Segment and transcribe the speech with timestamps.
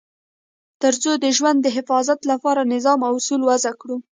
[0.81, 3.97] تر څو د ژوند د حفاظت لپاره نظام او اصول وضع کړو.